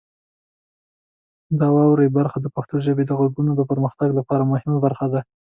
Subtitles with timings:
[1.59, 5.21] د واورئ برخه د پښتو ژبې د غږونو د پرمختګ لپاره مهمه برخه ده.